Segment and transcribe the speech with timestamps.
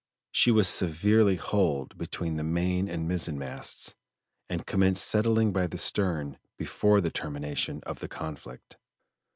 [0.31, 3.93] She was severely hulled between the main and mizzen masts,
[4.49, 8.79] and commenced settling by the stern before the termination of the conflict.